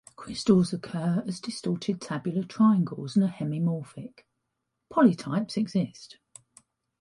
Crystals 0.15 0.73
occur 0.73 1.23
as 1.27 1.39
distorted 1.39 2.01
tabular 2.01 2.41
triangles 2.43 3.15
and 3.15 3.23
are 3.23 3.29
hemimorphic, 3.29 4.21
polytypes 4.91 5.57
exist. 5.57 6.17